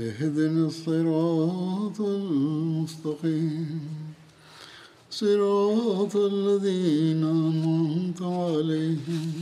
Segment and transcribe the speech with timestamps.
[0.00, 3.80] اهدنا الصراط المستقيم
[5.10, 9.32] صراط الذين أنعمت عليهم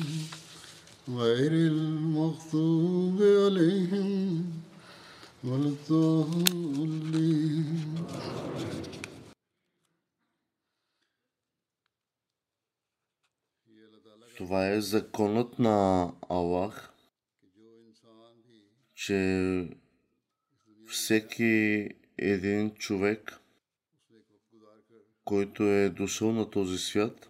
[1.08, 4.44] غير المغضوب عليهم
[5.44, 7.66] ولا الضالين
[14.36, 16.92] Това е законът на Аллах,
[18.94, 19.68] че
[20.87, 23.39] всеки един човек,
[25.23, 27.29] който е дошъл на този свят,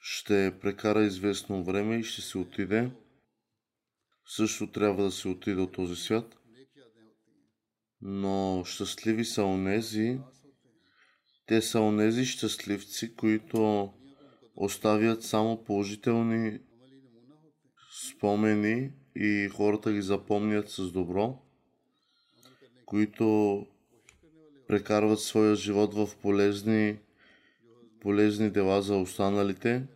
[0.00, 2.90] ще прекара известно време и ще се отиде.
[4.26, 6.38] Също трябва да се отиде от този свят.
[8.00, 10.18] Но щастливи са онези,
[11.46, 13.92] те са онези щастливци, които
[14.56, 16.60] оставят само положителни
[18.10, 21.47] спомени и хората ги запомнят с добро,
[22.88, 23.66] които
[24.68, 26.98] прекарват своя живот в полезни,
[28.00, 29.86] полезни дела за останалите,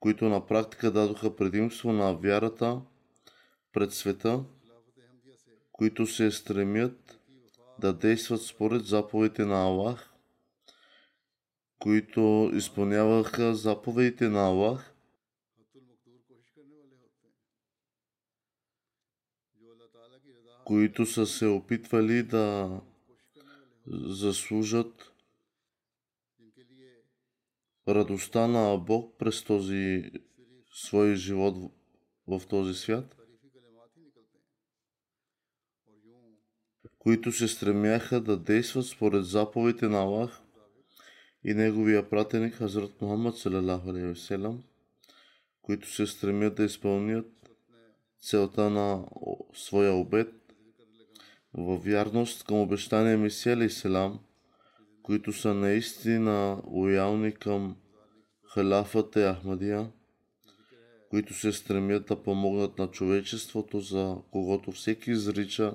[0.00, 2.80] които на практика дадоха предимство на вярата
[3.72, 4.44] пред света,
[5.72, 7.18] които се стремят
[7.78, 10.10] да действат според заповедите на Аллах,
[11.78, 14.89] които изпълняваха заповедите на Аллах,
[20.70, 22.80] които са се опитвали да
[23.86, 25.12] заслужат
[27.88, 30.10] радостта на Бог през този
[30.72, 31.72] свой живот
[32.26, 33.16] в този свят,
[36.98, 40.40] които се стремяха да действат според заповедите на Аллах
[41.44, 43.92] и неговия пратеник Хазрат Мухаммад салалаху
[45.62, 47.26] които се стремят да изпълнят
[48.20, 49.06] целта на
[49.54, 50.39] своя обед
[51.54, 54.20] във вярност към обещания Месия Алейхиселам,
[55.02, 57.76] които са наистина лоялни към
[58.54, 59.90] халафата Ахмадия,
[61.10, 65.74] които се стремят да помогнат на човечеството, за когото всеки изрича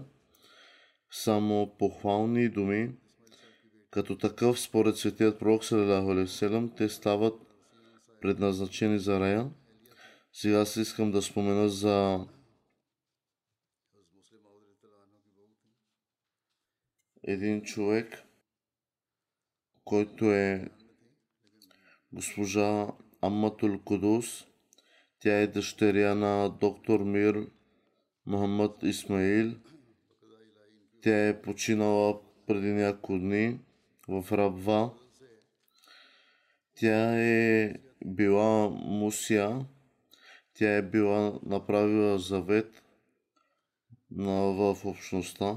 [1.11, 2.91] само похвални думи,
[3.91, 7.33] като такъв, според светият пророк Салалаху те стават
[8.21, 9.49] предназначени за рая.
[10.33, 12.25] Сега си искам да спомена за
[17.27, 18.23] един човек,
[19.83, 20.69] който е
[22.13, 22.87] госпожа
[23.21, 24.45] Амматул Кудус.
[25.19, 27.47] Тя е дъщеря на доктор Мир
[28.25, 29.55] Мохаммад Исмаил.
[31.01, 33.59] Тя е починала преди няколко дни
[34.07, 34.93] в Рабва.
[36.75, 37.73] Тя е
[38.05, 39.65] била мусия.
[40.53, 42.83] Тя е била направила завет
[44.11, 45.55] в общността.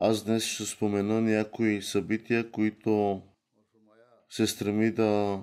[0.00, 3.22] Аз днес ще спомена някои събития, които
[4.28, 5.42] се стреми да,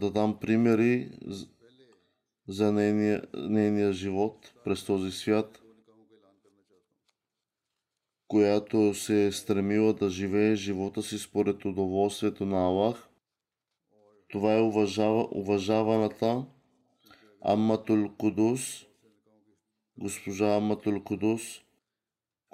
[0.00, 1.10] да дам примери
[2.48, 5.62] за нейния, нейния живот през този свят,
[8.28, 13.08] която се е стремила да живее живота си според удоволствието на Аллах.
[14.28, 16.44] Това е уважава, уважаваната
[17.40, 18.86] Амматул Кудус,
[19.98, 21.65] госпожа Амматул Кудус,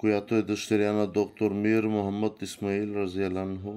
[0.03, 3.73] която е дъщеря на доктор Мир Мохаммад Исмаил Разиаланху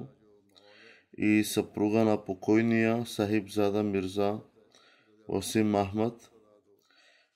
[1.17, 4.39] и съпруга на покойния Сахиб Зада Мирза
[5.29, 6.31] Васим Ахмад.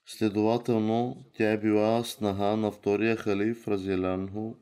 [0.06, 4.54] Следователно, тя е била снаха на втория халиф Разиаланху.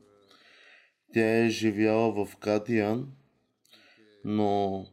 [1.13, 3.07] Тя е живяла в Кадиян
[4.25, 4.85] но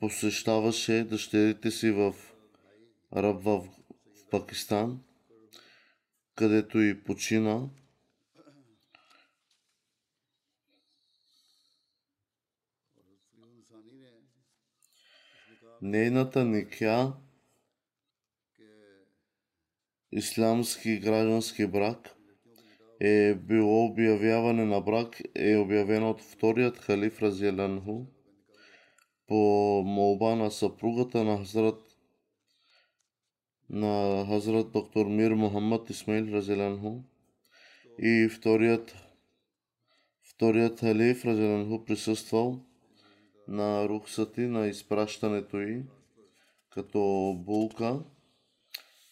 [0.00, 2.14] посещаваше дъщерите си в
[3.16, 3.68] Рабва в
[4.30, 5.00] Пакистан,
[6.34, 7.68] където и почина.
[15.82, 17.12] Нейната никя,
[20.12, 22.16] ислямски граждански брак,
[23.00, 28.04] е било обявяване на брак, е обявено от вторият халиф Разиеланху
[29.26, 29.34] по
[29.86, 31.93] молба на съпругата на Хазрат
[33.70, 37.02] на Хазрат доктор Мир Мухаммад Исмаил Разиеланху
[37.98, 38.96] и вторият
[40.22, 42.60] вторият халиф Разиеланху присъствал
[43.48, 45.82] на рухсати на изпращането й
[46.70, 48.00] като булка,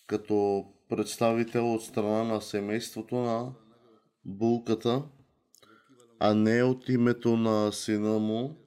[0.06, 3.52] като представител от страна на семейството на
[4.24, 5.02] булката,
[6.18, 8.61] а не от името на сина му.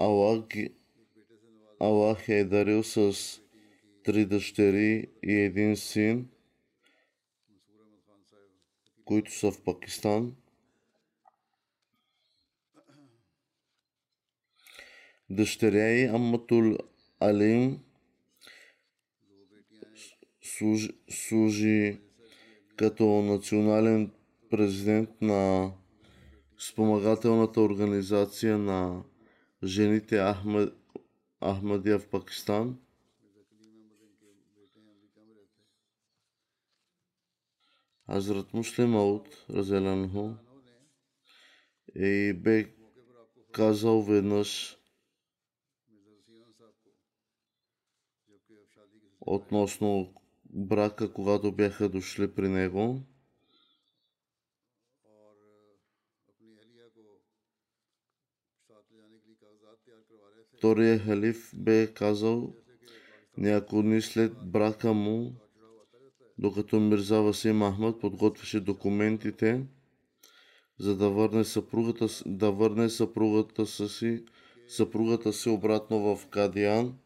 [0.00, 0.44] Аллах,
[1.80, 3.14] Аллах е дарил с
[4.02, 6.28] три дъщери и един син,
[9.04, 10.36] които са в Пакистан.
[15.30, 16.76] Дъщеря и Амматул
[17.20, 17.80] Алим
[20.42, 22.00] служи, служи
[22.76, 24.10] като национален
[24.50, 25.72] президент на
[26.58, 29.02] спомагателната организация на
[29.62, 30.74] жените Ахмад,
[31.40, 32.78] Ахмадия в Пакистан.
[38.06, 40.34] Хазрат Муслим Ауд, разделянхо,
[41.94, 42.74] и бе
[43.52, 44.78] казал веднъж
[49.20, 50.14] относно
[50.44, 53.02] брака, когато бяха дошли при него.
[60.58, 62.54] Втория халиф бе казал
[63.36, 65.32] няколко дни след брака му,
[66.38, 69.66] докато Мирза Васим Ахмад подготвяше документите,
[70.78, 74.24] за да върне съпругата, да върне съпругата си,
[74.68, 76.98] съпругата си обратно в Кадиан.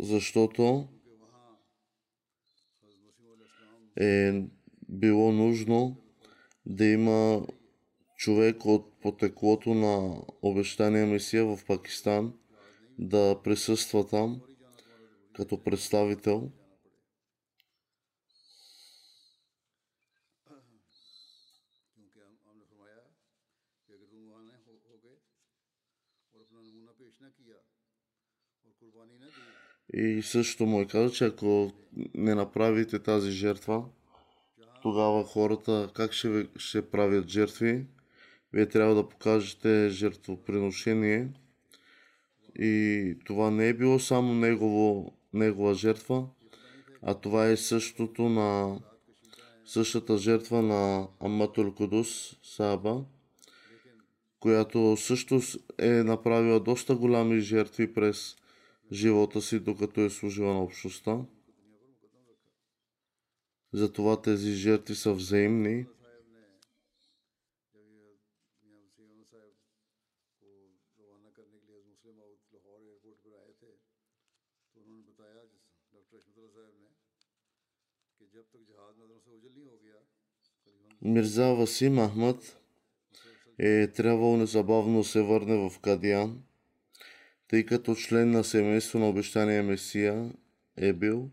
[0.00, 0.88] Защото
[3.96, 4.42] е
[4.88, 5.96] било нужно
[6.66, 7.46] да има
[8.20, 12.34] човек от потеклото на обещания Месия в Пакистан
[12.98, 14.40] да присъства там
[15.36, 16.50] като представител.
[29.92, 31.72] И също му е казал, че ако
[32.14, 33.84] не направите тази жертва,
[34.82, 37.86] тогава хората как ще, ще правят жертви?
[38.52, 41.28] Вие трябва да покажете жертвоприношение.
[42.58, 46.26] И това не е било само негово, негова жертва,
[47.02, 48.80] а това е същото на
[49.64, 53.04] същата жертва на Аматул Кудус Саба,
[54.40, 55.40] която също
[55.78, 58.36] е направила доста голями жертви през
[58.92, 61.18] живота си, докато е служила на общността.
[63.72, 65.86] Затова тези жертви са взаимни.
[81.02, 82.60] Мирза Васим Ахмад
[83.58, 86.42] е трябвало незабавно да се върне в Кадиян,
[87.48, 90.32] тъй като член на семейство на обещания Месия
[90.76, 91.30] е бил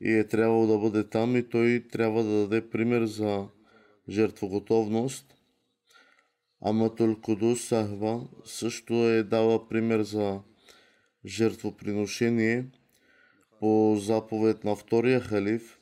[0.00, 3.48] и е трябвало да бъде там и той трябва да даде пример за
[4.08, 5.34] жертвоготовност.
[6.60, 10.40] Аматул Кудус Сахва също е дала пример за
[11.26, 12.64] жертвоприношение
[13.60, 15.79] по заповед на втория халиф,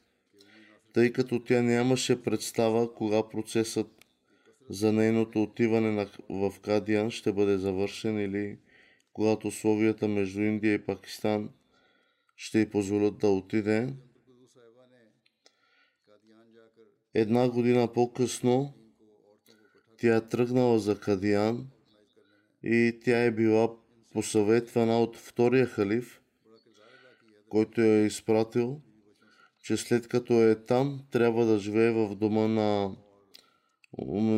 [0.98, 4.06] тъй като тя нямаше представа кога процесът
[4.70, 8.58] за нейното отиване в Кадиан ще бъде завършен или
[9.12, 11.50] когато условията между Индия и Пакистан
[12.36, 13.94] ще й позволят да отиде.
[17.14, 18.74] Една година по-късно
[19.98, 21.66] тя е тръгнала за Кадиян
[22.62, 23.70] и тя е била
[24.12, 26.20] посъветвана от втория халиф,
[27.48, 28.80] който я е изпратил,
[29.68, 32.96] че след като е там, трябва да живее в дома на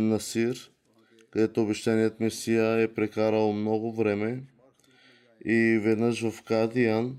[0.01, 0.71] Насир,
[1.31, 4.43] където обещаният Месия е прекарал много време.
[5.45, 7.19] И веднъж в Кадиян,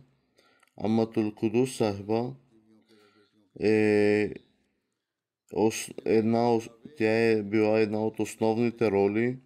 [0.83, 2.33] Аматул Куду Сахба
[3.59, 4.33] е
[6.05, 6.59] една,
[6.97, 9.37] тя е била една от основните роли,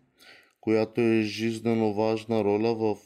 [0.62, 2.98] която е жизненно важна роля в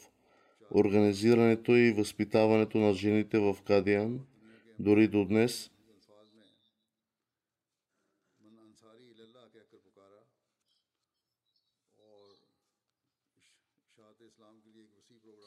[0.74, 4.20] организирането и възпитаването на жените в Кадиян,
[4.80, 5.70] дори до днес.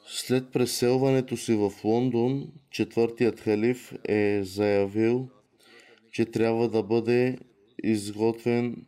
[0.06, 5.28] След преселването си в Лондон, четвъртият халиф е заявил,
[6.12, 7.38] че трябва да бъде
[7.82, 8.86] изготвен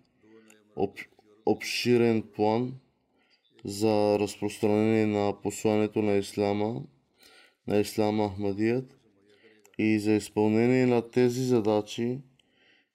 [0.76, 0.98] об,
[1.46, 2.74] обширен план
[3.64, 6.82] за разпространение на посланието на Ислама,
[7.66, 8.95] на Ислама Ахмадият
[9.78, 12.20] и за изпълнение на тези задачи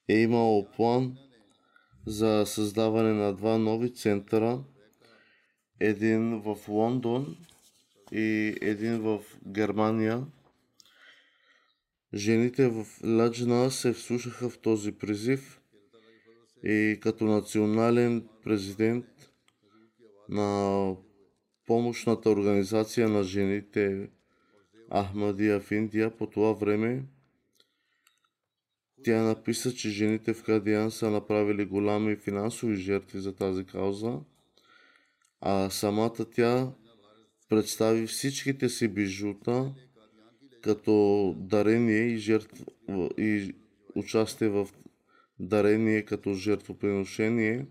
[0.07, 1.17] е имало план
[2.05, 4.63] за създаване на два нови центъра,
[5.79, 7.38] един в Лондон
[8.11, 10.25] и един в Германия.
[12.13, 15.61] Жените в Ладжна се вслушаха в този призив
[16.63, 19.05] и като национален президент
[20.29, 20.95] на
[21.67, 24.09] помощната организация на жените
[24.93, 27.03] Ахмадия в Индия по това време
[29.03, 34.19] тя написа, че жените в Кадиян са направили голями финансови жертви за тази кауза,
[35.41, 36.71] а самата тя
[37.50, 39.74] представи всичките си бижута
[40.62, 42.65] като дарение и, жертв...
[43.17, 43.55] и
[43.95, 44.67] участие в
[45.39, 47.65] дарение като жертвоприношение.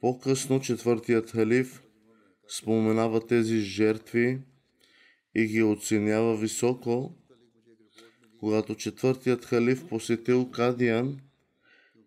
[0.00, 1.82] По-късно четвъртият халиф
[2.48, 4.40] споменава тези жертви
[5.38, 7.14] и ги оценява високо.
[8.40, 11.20] Когато четвъртият халиф посетил Кадиян,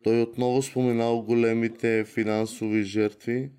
[0.03, 3.51] той отново споменал големите финансови жертви,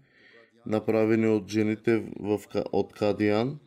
[0.67, 2.41] направени от жените в,
[2.73, 3.59] от Кадиян.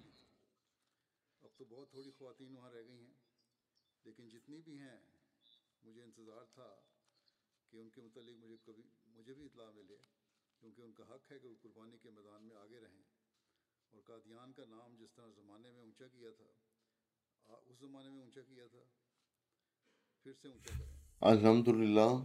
[21.22, 22.22] Алхамдулилlah,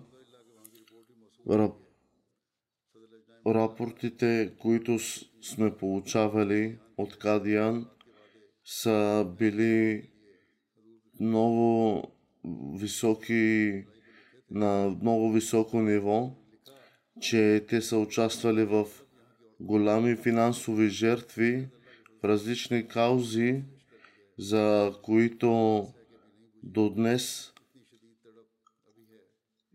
[3.46, 4.98] рапортите, които
[5.42, 7.86] сме получавали от Кадиян,
[8.64, 10.10] са били
[11.20, 12.02] много
[12.78, 13.84] високи,
[14.50, 16.36] на много високо ниво,
[17.20, 18.86] че те са участвали в
[19.60, 21.68] голями финансови жертви
[22.20, 23.64] в различни каузи,
[24.38, 25.86] за които
[26.62, 27.52] до днес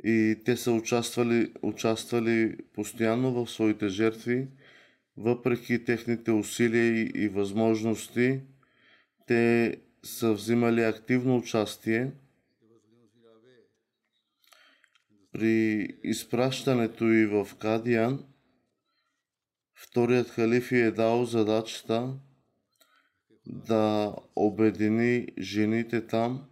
[0.03, 4.47] и те са участвали, участвали постоянно в своите жертви,
[5.17, 8.41] въпреки техните усилия и, и възможности,
[9.27, 12.11] те са взимали активно участие
[15.31, 18.25] при изпращането и в Кадиян.
[19.75, 22.13] Вторият халиф е дал задачата
[23.45, 26.49] да обедини жените там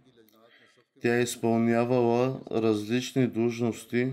[1.02, 4.12] тя е изпълнявала различни длъжности,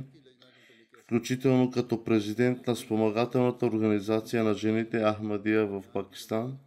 [1.03, 6.57] включително като президент на спомагателната организация на жените Ахмадия в Пакистан.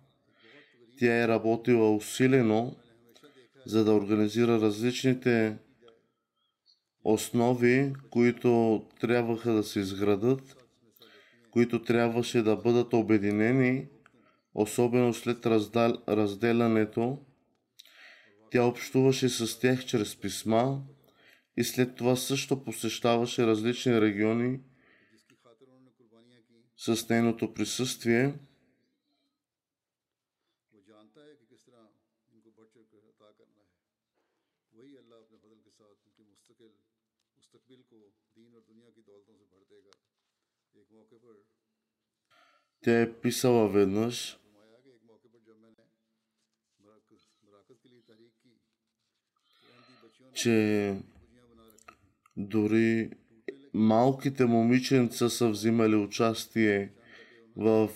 [0.99, 2.76] Тя е работила усилено,
[3.67, 5.57] за да организира различните
[7.05, 10.57] основи, които трябваха да се изградат,
[11.50, 13.87] които трябваше да бъдат обединени,
[14.55, 15.47] особено след
[16.09, 17.19] разделянето
[18.52, 20.82] тя общуваше с тях чрез писма
[21.56, 24.61] и след това също посещаваше различни региони
[26.76, 28.35] с нейното присъствие.
[42.82, 44.42] Тя е писала веднъж,
[50.35, 50.97] че
[52.37, 53.11] дори
[53.75, 56.93] малките момиченца са взимали участие
[57.57, 57.91] в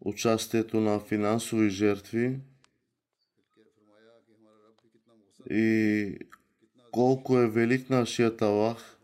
[0.00, 2.40] участието на финансови жертви
[5.50, 6.18] и
[6.90, 8.98] колко е велик нашият Аллах,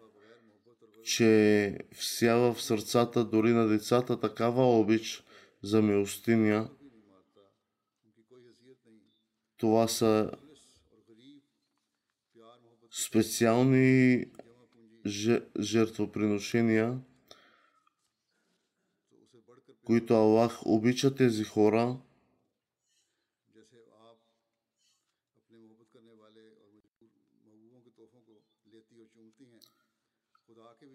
[1.05, 5.25] че всява в сърцата дори на децата такава обич
[5.63, 6.71] за милостиня.
[9.57, 10.31] Това са
[12.99, 14.25] специални
[15.61, 16.99] жертвоприношения,
[19.85, 21.97] които Аллах обича тези хора.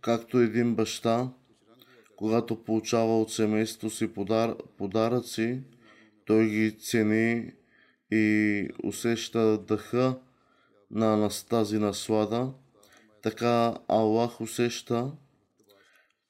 [0.01, 1.33] Както един баща,
[2.15, 5.63] когато получава от семейството си подар, подаръци,
[6.25, 7.53] той ги цени
[8.11, 10.19] и усеща дъха
[10.91, 12.53] на тази наслада.
[13.21, 15.11] Така Аллах усеща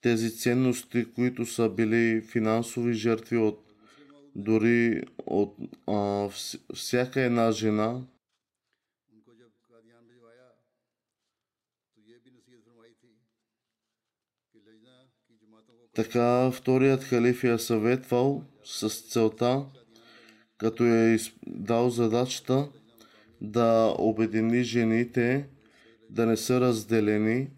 [0.02, 3.60] тези ценности, които са били финансови жертви от
[4.36, 5.56] дори от
[5.88, 6.30] а,
[6.74, 8.02] всяка една жена,
[15.94, 19.66] Така вторият халиф я съветвал с целта,
[20.58, 22.70] като е дал задачата
[23.42, 25.50] да обедини жените,
[26.10, 27.50] да не са разделени.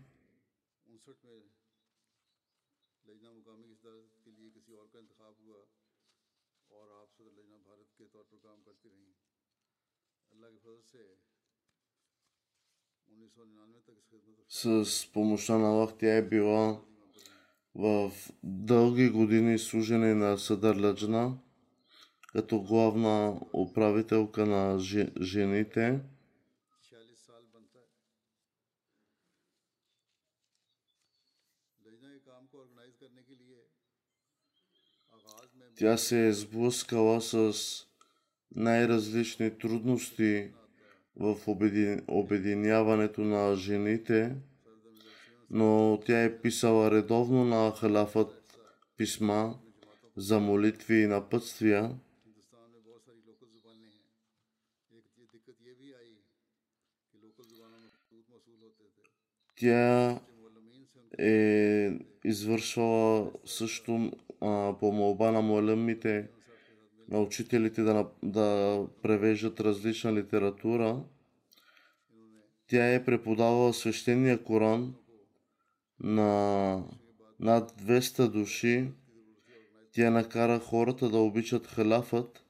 [14.50, 16.82] С помощта на Аллах тя е била
[17.76, 18.12] в
[18.44, 20.76] дълги години служене на Садар
[22.34, 24.80] като главна управителка на
[25.22, 26.00] жените.
[35.76, 37.54] Тя се е сблъскала с
[38.56, 40.52] най-различни трудности
[41.16, 41.38] в
[42.08, 44.36] обединяването на жените
[45.54, 48.60] но тя е писала редовно на халафът
[48.98, 49.56] писма
[50.18, 51.96] за молитви и напътствия.
[59.64, 60.20] Тя
[61.20, 61.90] е
[62.24, 66.30] извършвала също а, по молба на молемите
[67.10, 71.04] на учителите да, да превеждат различна литература.
[72.68, 74.96] Тя е преподавала свещения Коран
[76.00, 76.84] на
[77.40, 78.92] над 200 души.
[79.92, 82.46] Тя накара хората да обичат халафът,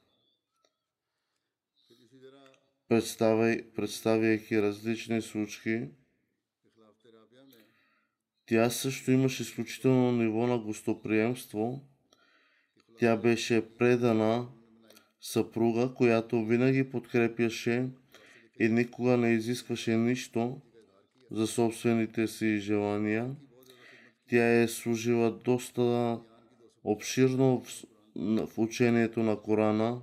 [3.76, 5.90] представяйки различни случки.
[8.46, 11.82] Тя също имаше изключително ниво на гостоприемство.
[13.00, 14.48] Тя беше предана
[15.22, 17.90] съпруга, която винаги подкрепяше
[18.60, 20.62] и никога не изискваше нищо
[21.32, 23.36] за собствените си желания.
[24.30, 26.20] Тя е служила доста
[26.84, 27.86] обширно в,
[28.48, 30.02] в учението на Корана,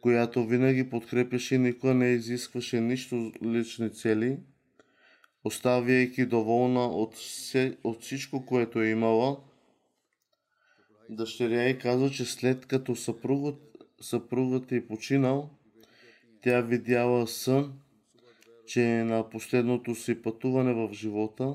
[0.00, 4.38] която винаги подкрепяше и никога не изискваше нищо лични цели,
[5.44, 9.40] оставяйки доволна от, все, от всичко, което е имала.
[11.10, 15.50] Дъщеря й казва, че след като съпругът, съпругът е починал,
[16.42, 17.72] тя видяла сън,
[18.66, 21.54] че е на последното си пътуване в живота,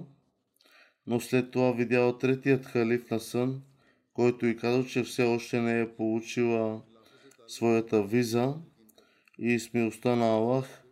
[1.08, 3.62] но след това видяла третият халиф на сън,
[4.14, 6.82] който и казал, че все още не е получила
[7.48, 8.56] своята виза
[9.40, 10.84] и с милостта на Аллах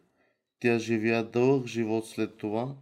[0.60, 2.75] тя живя дълъг живот след това.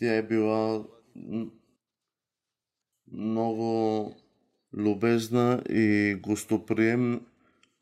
[0.00, 0.84] Тя е била
[3.12, 4.16] много
[4.74, 7.26] любезна и гостоприем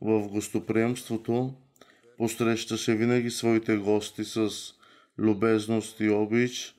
[0.00, 1.54] в гостоприемството.
[2.16, 4.50] Посрещаше винаги своите гости с
[5.18, 6.74] любезност и обич.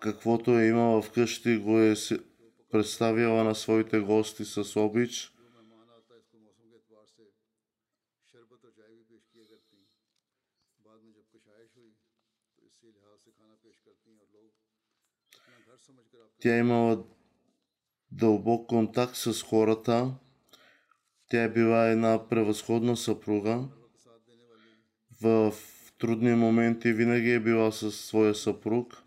[0.00, 1.94] Каквото е имала вкъщи, го е
[2.70, 5.35] представяла на своите гости с обич.
[16.46, 17.04] Тя имала
[18.12, 20.14] дълбок контакт с хората.
[21.28, 23.64] Тя е била една превъзходна съпруга.
[25.22, 25.54] В
[25.98, 29.02] трудни моменти винаги е била със своя съпруг.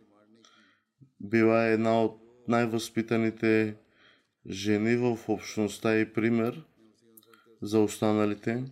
[1.19, 3.75] Била е една от най-възпитаните
[4.49, 6.63] жени в общността и пример
[7.62, 8.63] за останалите,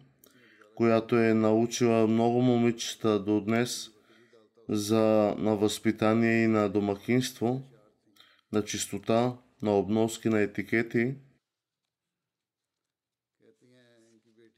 [0.75, 3.89] която е научила много момичета до днес
[4.69, 7.61] за, на възпитание и на домакинство–
[8.51, 11.15] на чистота, на обноски, на етикети.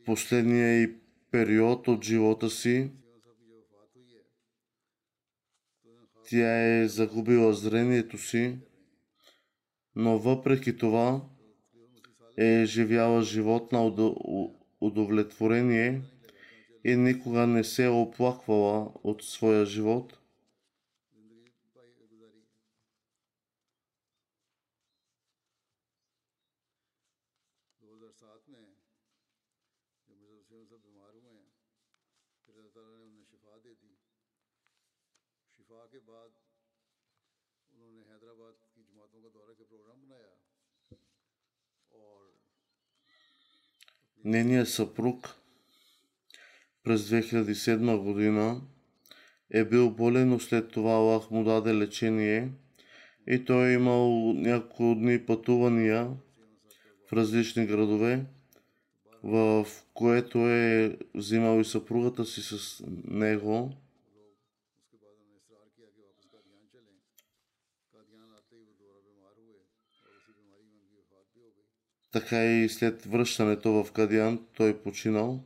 [0.05, 0.95] Последния и
[1.31, 2.91] период от живота си
[6.29, 8.57] тя е загубила зрението си,
[9.95, 11.21] но въпреки това
[12.37, 13.85] е живяла живот на
[14.81, 16.01] удовлетворение
[16.83, 20.18] и никога не се е оплаквала от своя живот.
[44.29, 45.35] Нейният съпруг
[46.83, 48.61] през 2007 година
[49.51, 52.51] е бил болен, но след това Аллах му даде лечение
[53.27, 56.09] и той е имал няколко дни пътувания
[57.07, 58.25] в различни градове,
[59.23, 63.73] в което е взимал и съпругата си с него.
[72.11, 75.43] така и след връщането в Кадиан той починал.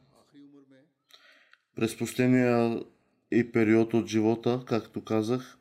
[1.75, 2.83] През последния
[3.31, 5.57] и период от живота, както казах,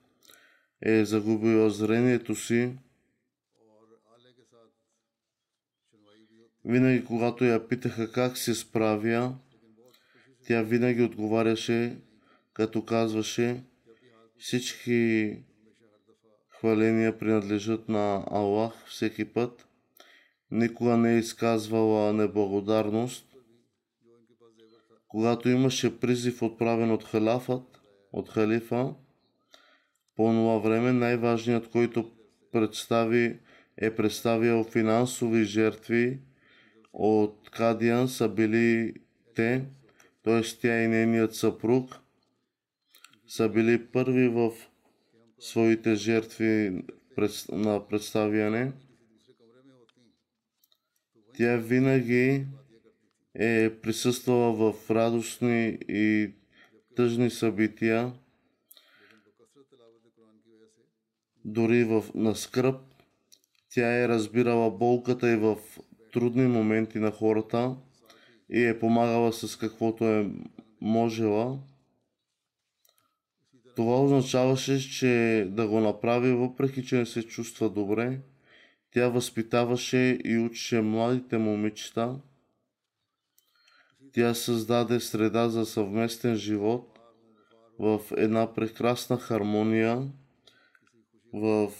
[0.83, 2.77] е загубил зрението си.
[6.65, 9.35] Винаги, когато я питаха как се справя,
[10.47, 11.97] тя винаги отговаряше,
[12.53, 13.63] като казваше,
[14.39, 15.39] всички
[16.49, 19.67] хваления принадлежат на Аллах всеки път–
[20.53, 23.27] никога не е изказвала неблагодарност.
[25.09, 27.81] Когато имаше призив отправен от халафът,
[28.13, 28.95] от халифа,
[30.17, 32.11] по това време най-важният, който
[32.53, 33.39] представи,
[33.77, 36.21] е представил финансови жертви
[36.93, 38.95] от Кадиан са били
[39.35, 39.65] те,
[40.25, 40.43] т.е.
[40.61, 41.99] тя и нейният съпруг
[43.27, 44.53] са били първи в
[45.39, 46.83] своите жертви
[47.53, 48.73] на представяне.
[51.37, 52.47] Тя винаги
[53.35, 56.33] е присъствала в радостни и
[56.97, 58.13] тъжни събития,
[61.45, 62.81] дори в, на скръп.
[63.71, 65.57] Тя е разбирала болката и в
[66.13, 67.77] трудни моменти на хората
[68.51, 70.31] и е помагала с каквото е
[70.81, 71.59] можела.
[73.77, 78.21] Това означаваше, че да го направи, въпреки че не се чувства добре,
[78.93, 82.21] тя възпитаваше и учеше младите момичета.
[84.13, 86.99] Тя създаде среда за съвместен живот
[87.79, 90.09] в една прекрасна хармония
[91.33, 91.73] в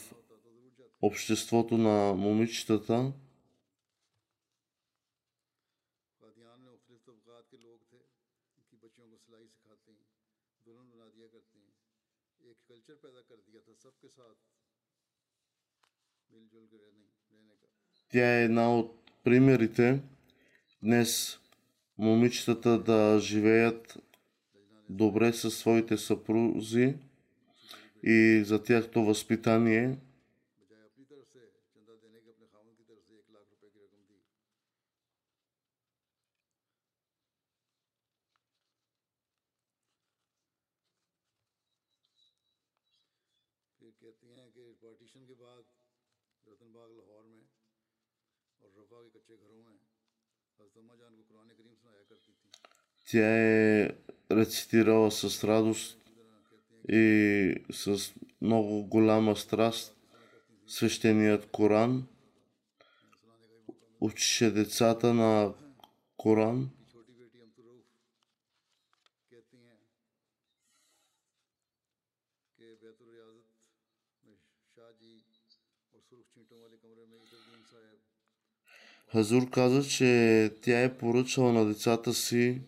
[1.03, 3.13] обществото на момичетата.
[18.13, 20.01] Тя е една от примерите
[20.83, 21.39] днес
[21.99, 23.99] момичетата да живеят
[24.89, 26.95] добре със своите съпрузи
[28.03, 29.97] и за тяхто възпитание.
[53.13, 53.91] Тя е
[54.31, 55.99] рецитирала с радост
[56.89, 59.97] и с много голяма страст
[60.67, 62.07] свещеният Коран.
[64.01, 65.55] Учеше децата на
[66.17, 66.71] Коран.
[79.09, 82.63] Хазур каза, че тя е поръчала на децата си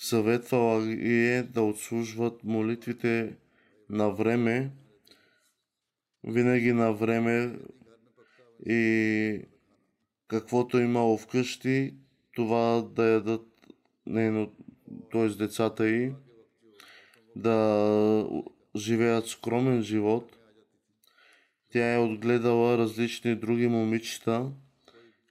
[0.00, 3.36] съветвала ги е да отслужват молитвите
[3.90, 4.70] на време,
[6.24, 7.58] винаги на време
[8.66, 9.42] и
[10.28, 11.94] каквото е имало вкъщи,
[12.34, 13.46] това да ядат
[14.06, 14.52] нейно,
[15.12, 15.28] т.е.
[15.28, 16.12] децата й,
[17.36, 18.28] да
[18.76, 20.36] живеят скромен живот.
[21.72, 24.50] Тя е отгледала различни други момичета,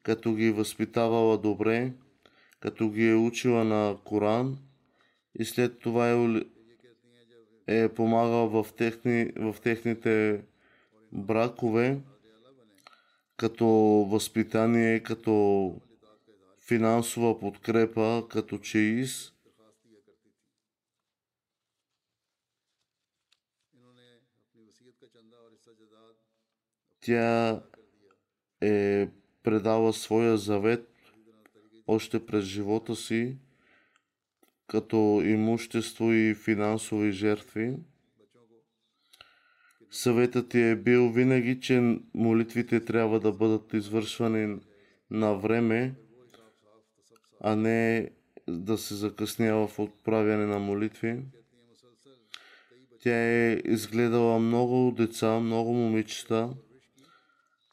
[0.04, 1.94] като ги възпитавала добре,
[2.60, 4.58] като ги е учила на Коран
[5.40, 6.42] и след това е,
[7.68, 10.44] е помагал в, техни, в техните
[11.12, 12.00] бракове
[13.40, 13.68] като
[14.12, 15.76] възпитание, като
[16.68, 19.34] финансова подкрепа, като чеис.
[27.02, 27.62] Тя
[28.62, 29.08] е
[29.44, 30.89] предала своя завет
[31.90, 33.38] още през живота си
[34.68, 37.76] като имущество и финансови жертви.
[39.92, 44.60] Съветът ти е бил винаги, че молитвите трябва да бъдат извършвани
[45.12, 45.96] на време,
[47.42, 48.10] а не
[48.48, 51.20] да се закъснява в отправяне на молитви.
[53.00, 56.50] Тя е изгледала много деца, много момичета.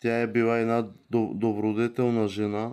[0.00, 2.72] Тя е била една добродетелна жена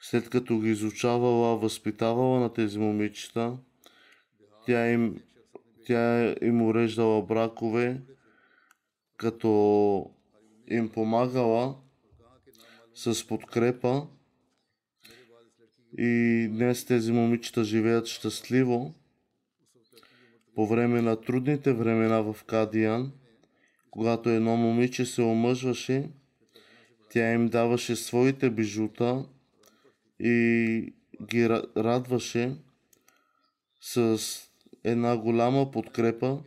[0.00, 3.56] след като ги изучавала, възпитавала на тези момичета,
[4.66, 5.20] тя им,
[5.86, 8.00] тя им уреждала бракове,
[9.16, 10.10] като
[10.70, 11.76] им помагала
[12.94, 14.06] с подкрепа
[15.98, 18.94] и днес тези момичета живеят щастливо.
[20.54, 23.12] По време на трудните времена в Кадиян,
[23.90, 26.10] когато едно момиче се омъжваше,
[27.10, 29.24] тя им даваше своите бижута
[30.20, 32.56] и ги радваше
[33.80, 34.20] с
[34.84, 36.42] една голяма подкрепа,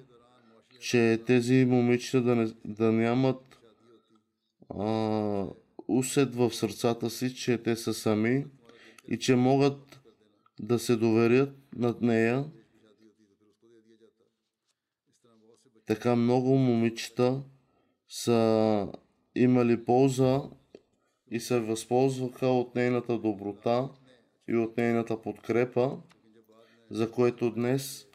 [0.80, 3.60] че тези момичета да, не, да нямат
[4.70, 5.48] а,
[5.88, 8.46] усет в сърцата си, че те са сами
[9.08, 10.00] и че могат
[10.60, 12.46] да се доверят над нея.
[15.86, 17.44] Така много момичета
[18.10, 18.88] са
[19.36, 20.42] имали полза
[21.32, 23.90] и се възползваха от нейната доброта
[24.48, 25.98] и от нейната подкрепа,
[26.90, 28.08] за което днес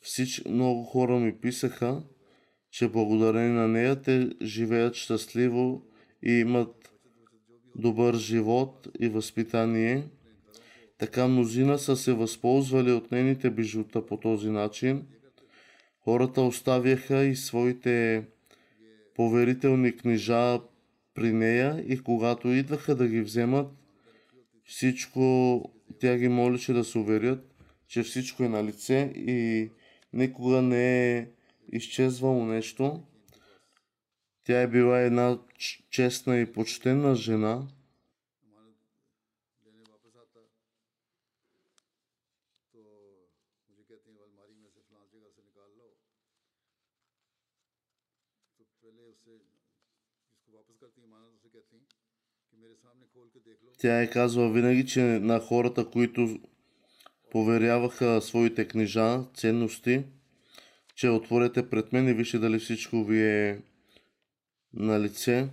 [0.00, 2.02] всички, много хора ми писаха,
[2.70, 5.82] че благодарение на нея те живеят щастливо
[6.22, 6.92] и имат
[7.74, 10.04] добър живот и възпитание.
[10.98, 15.06] Така мнозина са се възползвали от нейните бижута по този начин.
[16.00, 18.24] Хората оставяха и своите
[19.14, 20.60] поверителни книжа
[21.16, 23.72] при нея и когато идваха да ги вземат,
[24.64, 25.62] всичко
[26.00, 27.54] тя ги молеше да се уверят,
[27.88, 29.70] че всичко е на лице и
[30.12, 31.28] никога не е
[31.72, 33.02] изчезвало нещо.
[34.44, 35.38] Тя е била една
[35.90, 37.66] честна и почтена жена.
[53.78, 56.40] Тя е казва винаги, че на хората, които
[57.30, 60.04] поверяваха своите книжа, ценности,
[60.94, 63.62] че отворете пред мен и вижте дали всичко ви е
[64.74, 65.48] на лице.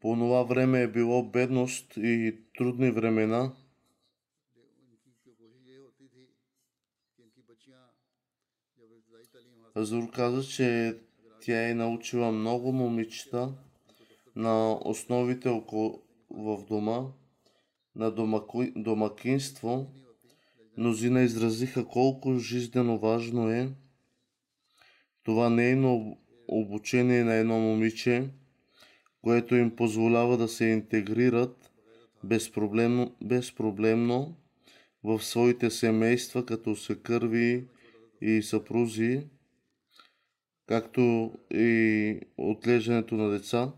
[0.00, 3.52] По това време е било бедност и трудни времена.
[9.80, 10.96] Азур каза, че
[11.42, 13.52] тя е научила много момичета
[14.36, 15.62] на основите
[16.30, 17.06] в дома,
[17.96, 18.10] на
[18.76, 19.86] домакинство,
[20.76, 23.70] мнозина изразиха колко жизнено важно е
[25.24, 28.28] това нейно обучение на едно момиче,
[29.22, 31.70] което им позволява да се интегрират
[32.24, 34.36] безпроблемно, безпроблемно
[35.04, 37.68] в своите семейства, като се кърви
[38.20, 39.26] и съпрузи,
[40.70, 43.72] както и отглеждането на деца.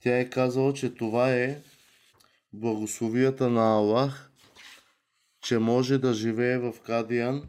[0.00, 1.62] Тя е казала, че това е
[2.52, 4.30] благословията на Аллах,
[5.40, 7.48] че може да живее в Кадиян,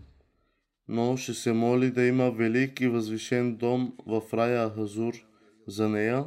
[0.87, 5.13] но ще се моли да има велик и възвишен дом в рая Хазур
[5.67, 6.25] за нея.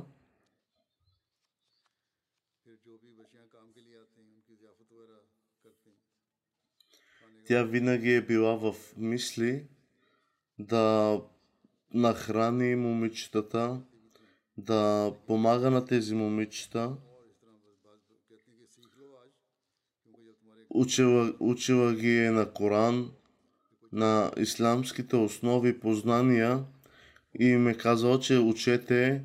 [7.46, 9.66] Тя винаги е била в мисли
[10.58, 11.20] да
[11.94, 13.80] нахрани момичетата,
[14.56, 16.96] да помага на тези момичета.
[20.70, 23.10] Учила, учила ги е на Коран,
[23.92, 26.64] на исламските основи познания
[27.38, 29.22] и ме казал, че учете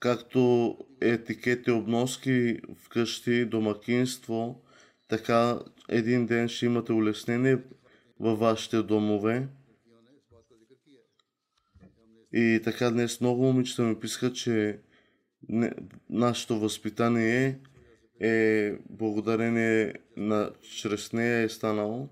[0.00, 4.62] както етикети, обноски вкъщи, домакинство,
[5.08, 5.58] така
[5.88, 7.58] един ден ще имате улеснение
[8.20, 9.48] във вашите домове.
[12.32, 14.80] И така днес много момичета ми писаха, че
[15.48, 15.72] не,
[16.10, 17.60] нашето възпитание
[18.20, 22.08] е благодарение на чрез нея е станало.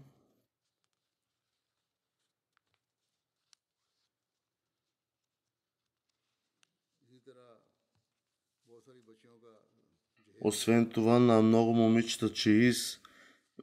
[10.40, 13.00] Освен това на много момичета чеиз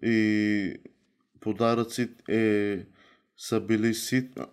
[0.04, 0.78] и
[1.40, 2.86] подаръци е,
[3.38, 4.48] са били ситна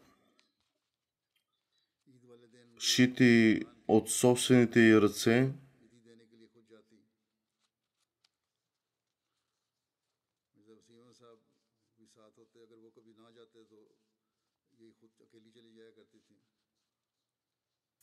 [2.81, 5.53] шити от собствените й ръце,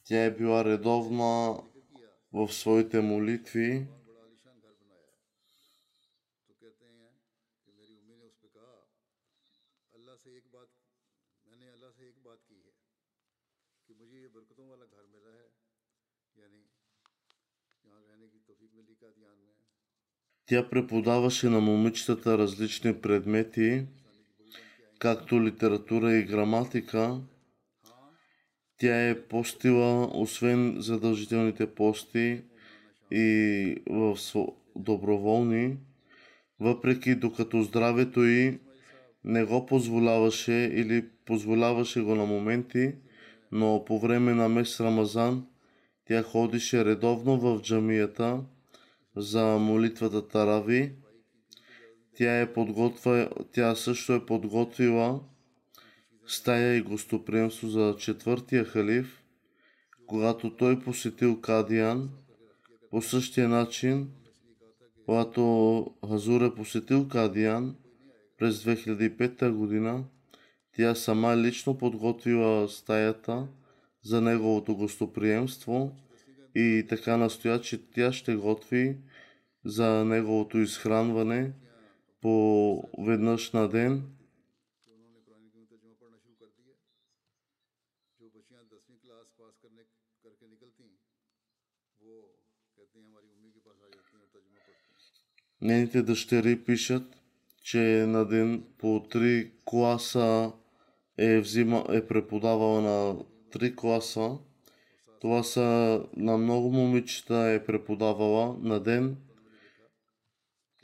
[0.03, 1.57] Тя е била редовна
[2.33, 3.87] в своите молитви
[20.49, 23.85] Тя преподаваше на момичетата различни предмети,
[24.99, 27.19] както литература и граматика.
[28.77, 32.41] Тя е постила, освен задължителните пости
[33.11, 34.17] и в
[34.75, 35.77] доброволни,
[36.59, 38.59] въпреки докато здравето й
[39.23, 42.93] не го позволяваше или позволяваше го на моменти,
[43.51, 45.47] но по време на месец Рамазан
[46.07, 48.41] тя ходише редовно в джамията
[49.17, 50.91] за молитвата Тарави.
[52.15, 55.19] Тя, е подготвя, тя също е подготвила
[56.27, 59.23] стая и гостоприемство за четвъртия халиф,
[60.07, 62.09] когато той посетил Кадиян.
[62.91, 64.09] По същия начин,
[65.05, 67.75] когато Хазур е посетил Кадиян
[68.37, 70.03] през 2005 година,
[70.75, 73.47] тя сама лично подготвила стаята
[74.03, 75.91] за неговото гостоприемство
[76.59, 78.97] и така настоя, че тя ще готви
[79.65, 81.53] за неговото изхранване
[82.21, 84.03] по веднъж на ден.
[95.61, 97.03] Нейните дъщери пишат,
[97.61, 100.51] че на ден по три класа
[101.17, 104.37] е, взима, е преподавала на три класа
[105.21, 109.17] това са на много момичета е преподавала на ден.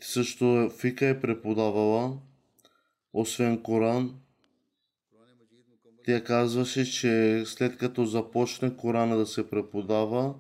[0.02, 2.18] Също е- фика е преподавала,
[3.14, 4.20] освен Коран.
[6.06, 10.36] Тя казваше, че след като започне Корана да се преподава,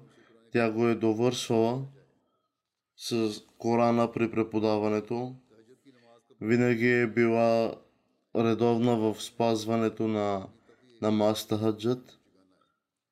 [0.51, 1.85] тя го е довършвала
[2.97, 5.35] с Корана при преподаването.
[6.41, 7.75] Винаги е била
[8.35, 10.47] редовна в спазването на
[11.01, 12.19] намаз Хаджат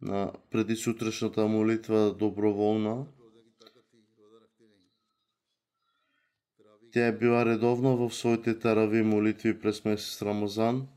[0.01, 3.05] на преди сутрешната молитва доброволна.
[6.91, 10.87] Тя е била редовна в своите тарави молитви през месец Рамазан.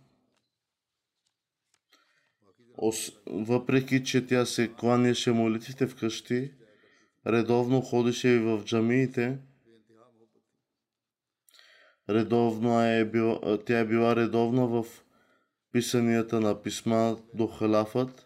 [3.27, 6.53] Въпреки, че тя се кланяше молитвите вкъщи,
[7.27, 9.39] редовно ходеше и в джамиите.
[12.11, 14.85] Редовно е била, тя е била редовна в
[15.73, 18.24] писанията на писма до халафът.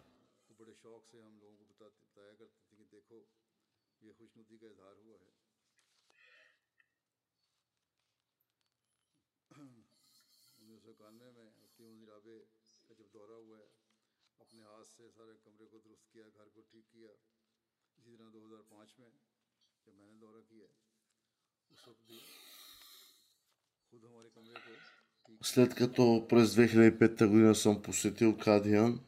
[25.43, 29.01] След като през 2005 година съм посетил Кадиан,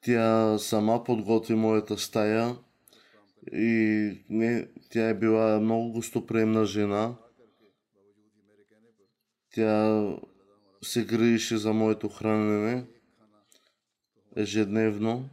[0.00, 2.56] тя сама подготви моята стая
[3.52, 7.14] и не, тя е била много гостоприемна жена.
[9.54, 10.06] Тя
[10.82, 12.86] се грижеше за моето хранене
[14.36, 15.28] ежедневно.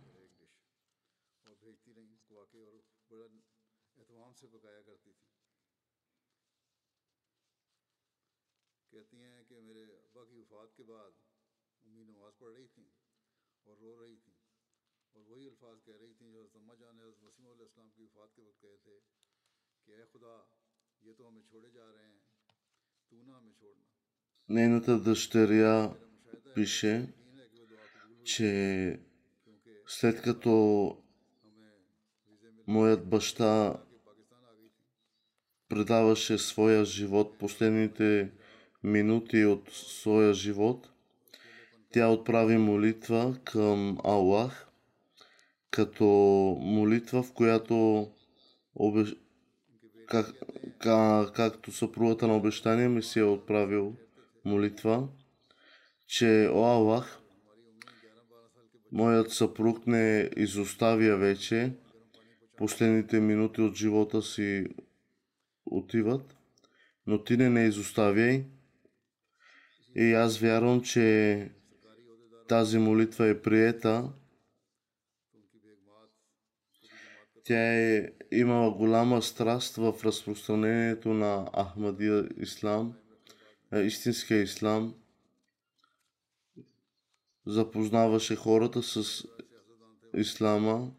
[24.50, 25.94] Нейната дъщеря
[26.56, 27.14] пише,
[28.24, 29.00] че
[29.88, 30.98] след като
[32.68, 33.84] моят баща
[35.70, 38.32] предаваше своя живот, последните
[38.84, 40.90] минути от своя живот,
[41.94, 44.68] тя отправи молитва към Аллах,
[45.72, 46.06] като
[46.62, 48.08] молитва, в която
[48.76, 49.22] обещава
[50.08, 50.34] как...
[50.80, 51.32] Ка...
[51.36, 53.96] както съпругата на обещание ми си е отправил
[54.46, 55.08] молитва,
[56.08, 57.20] че О Аллах,
[58.92, 61.74] моят съпруг не изоставя вече,
[62.58, 64.68] последните минути от живота си
[65.66, 66.36] отиват,
[67.08, 68.46] но ти не не изоставяй.
[69.96, 71.50] И аз вярвам, че
[72.48, 74.10] тази молитва е приета.
[77.48, 82.94] Тя е имала голяма страст в разпространението на Ахмадия Ислам,
[83.74, 84.96] е, истинския Ислам.
[87.46, 89.24] Запознаваше хората с
[90.18, 90.92] Ислама,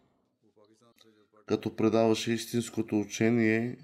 [1.46, 3.78] като предаваше истинското учение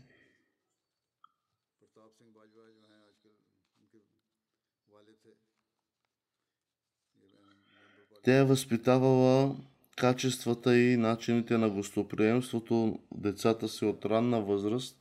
[8.23, 9.57] Тя е възпитавала
[9.97, 14.97] качествата и начините на гостоприемството децата си от ранна възраст.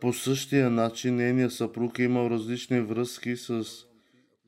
[0.00, 3.64] По същия начин нейният съпруг е имал различни връзки с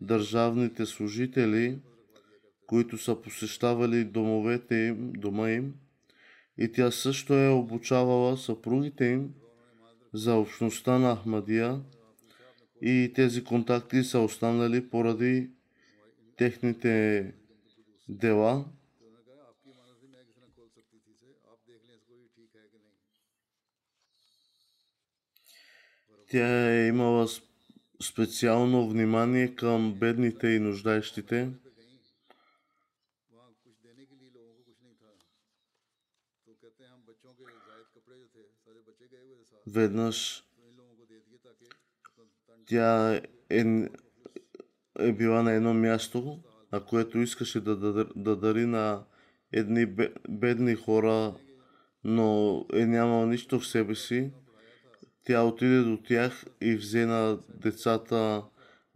[0.00, 1.78] държавните служители,
[2.66, 5.74] които са посещавали домовете им, дома им.
[6.58, 9.30] И тя също е обучавала съпругите им
[10.12, 11.80] за общността на Ахмадия
[12.82, 15.50] и тези контакти са останали поради
[16.36, 17.34] техните
[18.08, 18.64] дела,
[26.30, 27.28] тя е имала
[28.02, 31.50] специално внимание към бедните и нуждаещите.
[39.66, 40.44] Веднъж
[42.66, 43.14] тя
[43.50, 43.64] е,
[44.98, 46.42] е била на едно място
[46.72, 49.04] на което искаше да, да, да дари на
[49.52, 51.34] едни бе- бедни хора,
[52.04, 54.30] но е нямал нищо в себе си.
[55.24, 58.42] Тя отиде до тях и взе на децата,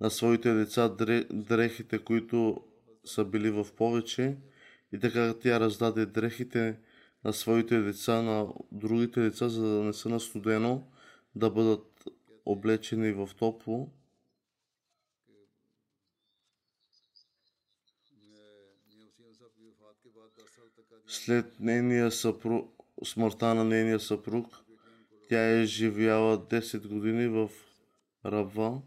[0.00, 2.60] на своите деца дре, дрехите, които
[3.04, 4.36] са били в повече.
[4.92, 6.78] И така тя раздаде дрехите
[7.24, 10.88] на своите деца, на другите деца, за да не са на студено,
[11.34, 12.08] да бъдат
[12.46, 13.90] облечени в топло.
[21.08, 24.56] След нейния съпруг, смъртта на нейния съпруг,
[25.28, 27.50] тя е живяла 10 години в
[28.24, 28.82] Рабва.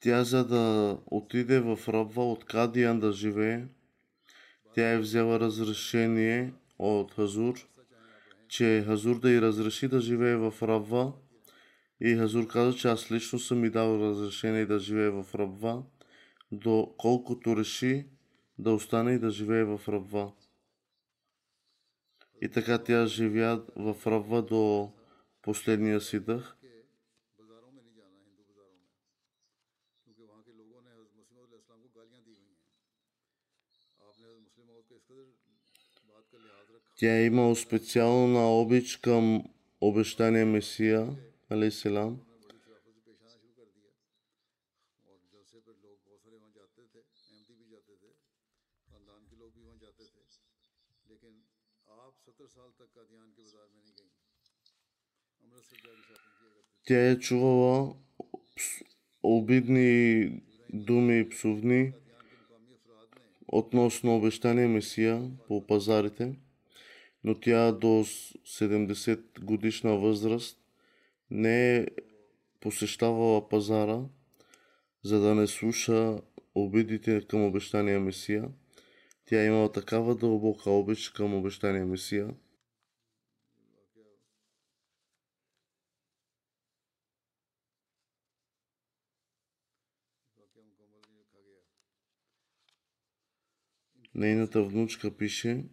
[0.00, 3.64] Тя за да отиде в Рабва от Кадиян да живее,
[4.74, 7.68] тя е взела разрешение от Хазур–
[8.52, 11.12] че Хазур да й разреши да живее в Рабва.
[12.00, 15.82] И Хазур каза, че аз лично съм ми дал разрешение да живее в Рабва,
[16.50, 18.06] доколкото реши
[18.58, 20.32] да остане и да живее в Рабва.
[22.42, 24.92] И така тя живя в Рабва до
[25.42, 26.56] последния си дъх.
[37.02, 39.44] Тя е имала специална обич към
[39.80, 41.08] обещания Месия,
[41.50, 42.20] алейсалам.
[56.84, 57.94] Тя е чувала
[59.22, 60.30] обидни
[60.72, 61.92] думи и псовни
[63.48, 66.34] относно обещания Месия по пазарите
[67.24, 70.58] но тя до 70 годишна възраст
[71.30, 71.86] не е
[72.60, 74.00] посещавала пазара,
[75.02, 76.20] за да не слуша
[76.54, 78.48] обидите към обещания Месия.
[79.24, 82.34] Тя е имала такава дълбока обич към обещания Месия–
[94.14, 95.64] Нейната внучка пише,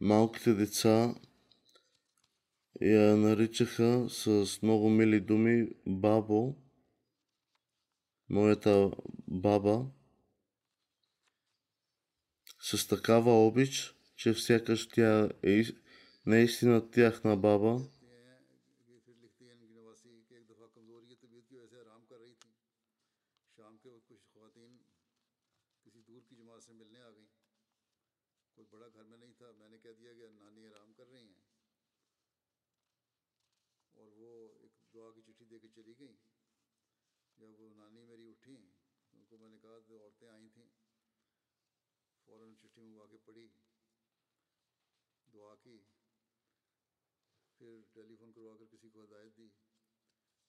[0.00, 1.14] малките деца
[2.80, 6.56] я наричаха с много мили думи бабо,
[8.28, 8.90] моята
[9.28, 9.90] баба,
[12.60, 15.76] с такава обич, че сякаш тя е ис-
[16.26, 17.80] наистина тяхна баба.
[35.78, 36.14] चली गई।
[37.38, 38.74] जब वो नानी मेरी उठी
[39.14, 40.68] उनको मैंने कहा तो औरतें आई थीं।
[42.26, 43.46] फ़ौरन चिट्ठी मंगवा के पढ़ी
[45.32, 45.76] दुआ की
[47.58, 49.48] फिर टेलीफोन करवा कर किसी को हदायत दी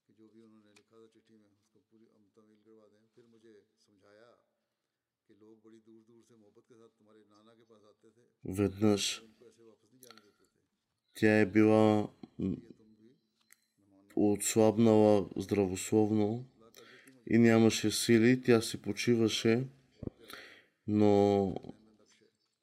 [0.07, 3.25] कि जो भी उन्होंने लिखा था चिट्ठी में उसको पूरी हम तमील करवा दें। फिर
[3.25, 4.31] मुझे समझाया
[5.27, 8.25] कि लोग बड़ी दूर दूर से मोहब्बत के साथ तुम्हारे नाना के पास आते थे।
[8.53, 9.21] Witness.
[9.23, 10.59] उनको ऐसे वापस नहीं जाने देते थे.
[11.15, 11.83] Jij była
[14.19, 16.45] отслабнала здравословно
[17.27, 19.63] и нямаше сили, тя си почиваше,
[20.87, 21.55] но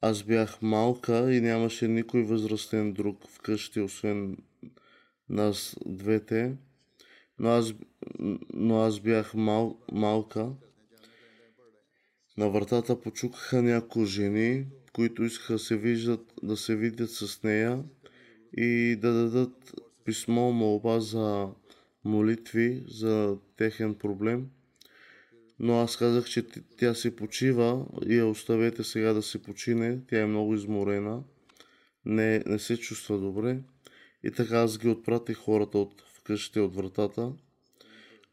[0.00, 4.36] аз бях малка и нямаше никой възрастен друг вкъщи, освен
[5.28, 6.56] нас двете.
[7.38, 7.74] Но аз,
[8.54, 10.50] но аз бях мал, малка.
[12.38, 17.84] На вратата почукаха някои жени, които искаха се, виждат, да се видят с нея
[18.56, 19.74] и да дадат
[20.06, 21.48] писмо, молба за
[22.04, 24.46] молитви за техен проблем.
[25.58, 26.46] Но аз казах, че
[26.78, 30.00] тя си почива и я оставете сега да се почине.
[30.08, 31.22] Тя е много изморена.
[32.04, 33.58] Не, не се чувства добре.
[34.24, 37.32] И така аз ги отпратих хората от вкъщи от вратата.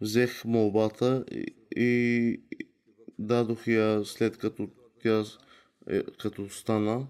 [0.02, 2.42] Взех молбата и, и
[3.20, 4.70] дадох я след като
[5.04, 5.24] тя
[5.90, 7.08] е, като стана.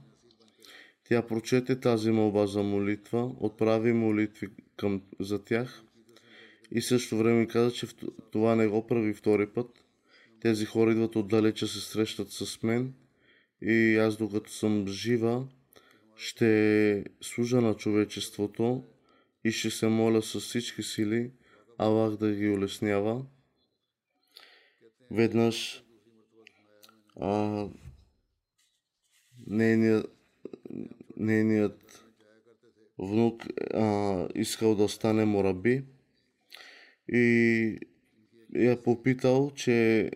[1.13, 4.47] Тя прочете тази молба за молитва, отправи молитви
[4.77, 5.83] към, за тях
[6.71, 7.87] и също време каза, че
[8.31, 9.85] това не го прави втори път.
[10.41, 12.93] Тези хора идват отдалече се срещат с мен
[13.61, 15.47] и аз докато съм жива
[16.15, 18.83] ще служа на човечеството
[19.43, 21.31] и ще се моля с всички сили
[21.77, 23.25] Аллах да ги улеснява.
[25.11, 25.83] Веднъж
[27.21, 27.67] а,
[29.47, 30.13] нейният,
[31.17, 32.05] нейният
[32.99, 33.43] внук
[33.73, 35.83] а, искал да стане мораби
[37.07, 37.77] и
[38.55, 40.09] я попитал, че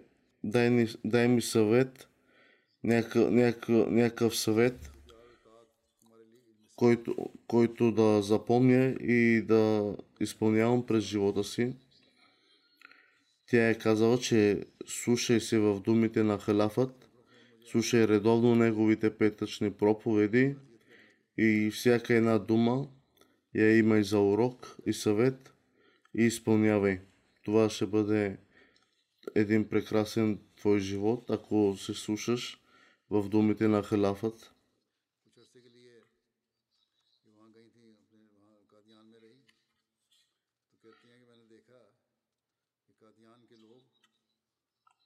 [0.43, 2.07] дай, ни, дай ми съвет,
[2.83, 4.91] някакъв, съвет,
[6.75, 7.15] който,
[7.47, 11.73] който да запомня и да изпълнявам през живота си.
[13.49, 17.09] Тя е казала, че слушай се в думите на халафът,
[17.71, 20.55] слушай редовно неговите петъчни проповеди
[21.37, 22.87] и всяка една дума
[23.55, 25.53] я имай за урок и съвет
[26.17, 27.01] и изпълнявай.
[27.43, 28.37] Това ще бъде
[29.35, 32.61] един прекрасен твой живот, ако се слушаш
[33.09, 34.53] в думите на халафът.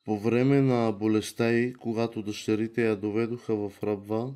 [0.05, 4.35] По време на болестта й, когато дъщерите я доведоха в Рабва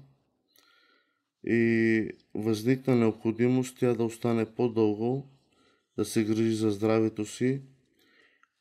[1.47, 5.29] и възникна необходимост тя да остане по-дълго,
[5.97, 7.61] да се грижи за здравето си,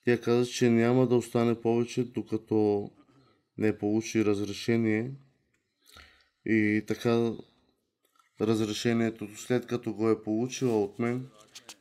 [0.05, 2.91] тя каза, че няма да остане повече, докато
[3.59, 5.11] не получи разрешение.
[6.47, 7.33] И така
[8.41, 11.27] разрешението, след като го е получила от мен,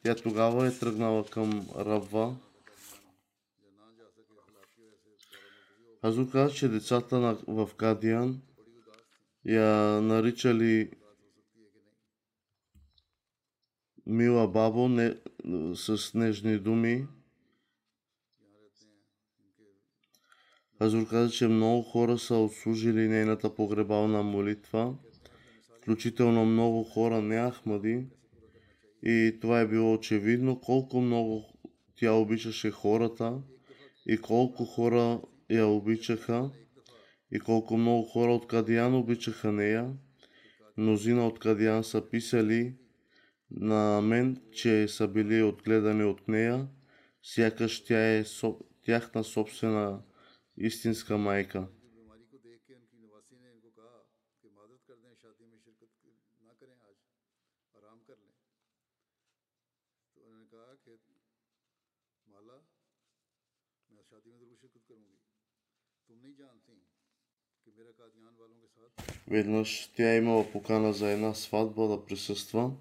[0.03, 2.35] тя тогава е тръгнала към Рабва
[6.05, 8.41] Азу каза, че децата в Кадиан
[9.45, 10.91] я наричали
[14.05, 15.15] мила бабо не,
[15.75, 17.07] с нежни думи.
[20.79, 24.95] Азур каза, че много хора са отслужили нейната погребална молитва,
[25.77, 28.05] включително много хора не Ахмади.
[29.03, 31.45] И това е било очевидно колко много
[31.95, 33.41] тя обичаше хората
[34.05, 36.51] и колко хора я обичаха
[37.33, 39.91] и колко много хора от Кадиян обичаха нея.
[40.77, 42.75] Мнозина от Кадиян са писали
[43.51, 46.67] на мен, че са били отгледани от нея,
[47.23, 48.23] сякаш тя е
[48.85, 50.01] тяхна собствена
[50.57, 51.67] истинска майка.
[69.27, 72.71] Веднъж тя е имала покана за една сватба да присъства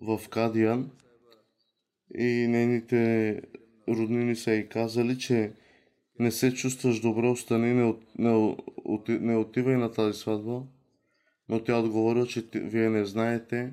[0.00, 0.90] в Кадиян
[2.18, 3.42] и нейните
[3.88, 5.52] роднини са и казали, че
[6.18, 8.56] не се чувстваш добре, остани, не, не,
[9.08, 10.62] не отивай на тази сватба.
[11.48, 13.72] Но тя отговорила, че вие не знаете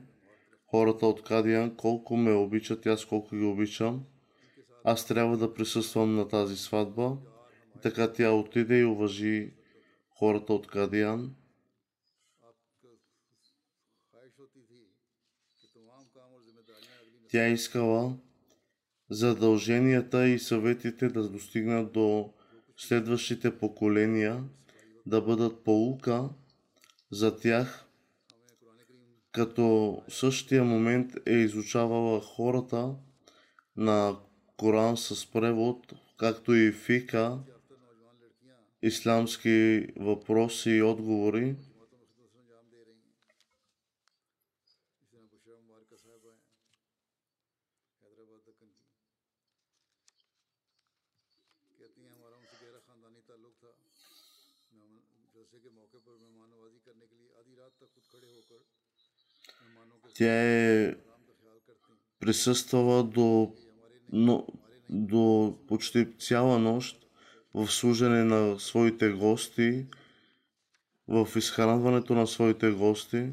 [0.68, 4.04] хората от Кадиян колко ме обичат, аз колко ги обичам.
[4.84, 7.18] Аз трябва да присъствам на тази сватба.
[7.82, 9.54] Така тя отиде и уважи
[10.24, 11.36] хората от Кадиян.
[17.30, 18.17] Тя искала
[19.09, 22.34] задълженията и съветите да достигнат до
[22.78, 24.43] следващите поколения,
[25.05, 26.30] да бъдат полука
[27.11, 27.86] за тях,
[29.32, 32.95] като същия момент е изучавала хората
[33.78, 34.17] на
[34.57, 37.39] Коран с превод, както и фика,
[38.86, 41.55] Ислямски въпроси и отговори.
[60.15, 60.95] Тя е
[62.19, 63.55] присъствала до,
[64.11, 64.47] но,
[64.89, 67.03] до почти цяла нощ
[67.54, 69.86] в служене на своите гости,
[71.08, 73.30] в изхранването на своите гости.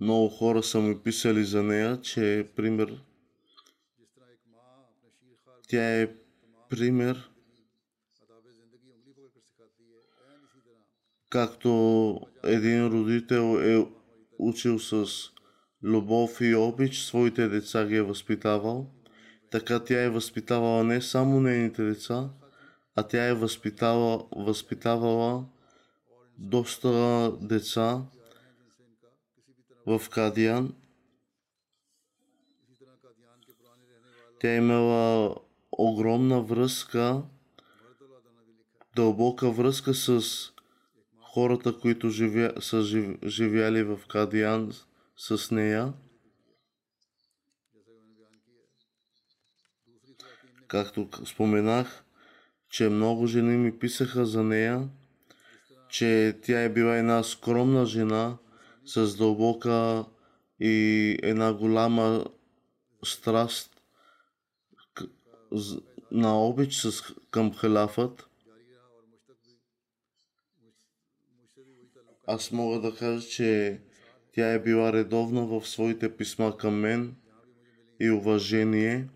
[0.00, 3.00] Много хора са ми писали за нея, че е пример
[5.68, 6.08] тя е
[6.68, 7.30] пример
[11.30, 13.86] както един родител е
[14.38, 15.06] учил с
[15.82, 18.90] любов и обич своите деца ги е възпитавал,
[19.50, 22.30] така тя е възпитавала не само нейните деца,
[22.94, 25.44] а тя е възпитавала, възпитавала
[26.38, 28.02] доста деца
[29.86, 30.74] в Кадиян.
[34.40, 35.36] Тя е имала
[35.72, 37.22] огромна връзка,
[38.96, 40.22] дълбока връзка с
[41.20, 42.82] хората, които живя, са
[43.26, 44.72] живяли в Кадиан
[45.18, 45.92] с нея,
[50.68, 52.04] както споменах,
[52.70, 54.88] че много жени ми писаха за нея,
[55.88, 58.38] че тя е била една скромна жена
[58.84, 60.04] с дълбока
[60.60, 62.24] и една голяма
[63.04, 63.82] страст
[66.10, 68.28] на обич с, към халяфът.
[72.26, 73.80] Аз мога да кажа, че
[74.38, 77.14] тя е била редовна в своите писма към мен
[78.00, 79.08] и уважение.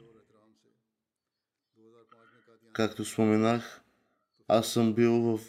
[2.73, 3.83] Както споменах,
[4.49, 5.41] аз съм бил в,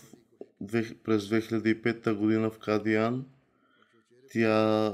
[1.04, 3.26] през 2005 година в Кадиан.
[4.32, 4.94] Тя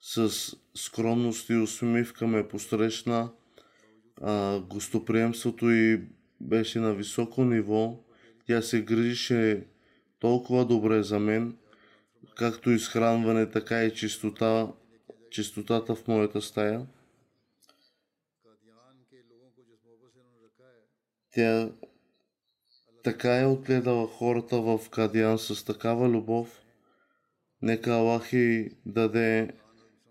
[0.00, 0.30] с
[0.74, 3.32] скромност и усмивка ме посрещна
[4.22, 6.02] а, гостоприемството и
[6.40, 8.04] беше на високо ниво.
[8.46, 9.66] Тя се грижише
[10.18, 11.56] толкова добре за мен–
[12.38, 14.68] както изхранване, така и чистота,
[15.30, 16.86] чистотата в моята стая.
[21.30, 21.70] Тя
[23.04, 26.62] така е отгледала хората в Кадиан с такава любов.
[27.62, 29.50] Нека Аллах и даде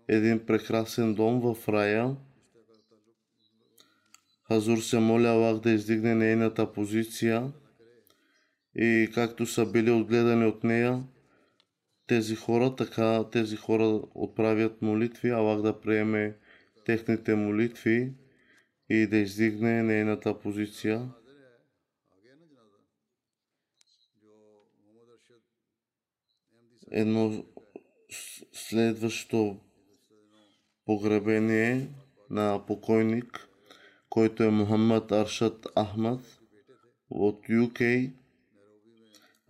[0.08, 2.16] един прекрасен дом в рая.
[4.48, 7.52] Хазур се моля Аллах да издигне нейната позиция
[8.74, 11.02] и както са били отгледани от нея,
[12.08, 16.36] тези хора, така тези хора отправят молитви, Аллах да приеме
[16.84, 18.12] техните молитви
[18.88, 21.10] и да издигне нейната позиция.
[26.90, 27.44] Едно
[28.52, 29.60] следващо
[30.84, 31.88] погребение
[32.30, 33.48] на покойник,
[34.08, 36.20] който е Мухаммад Аршат Ахмад
[37.10, 38.12] от UK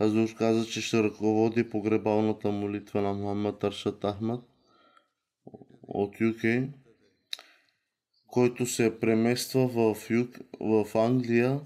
[0.01, 4.45] Азур каза, че ще ръководи погребалната молитва на Мухаммад Аршад Ахмад
[5.83, 6.69] от UK,
[8.27, 11.61] който се премества в, Юк, в Англия